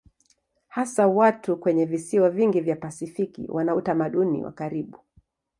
[0.67, 4.99] Hasa watu kwenye visiwa vingi vya Pasifiki wana utamaduni wa karibu.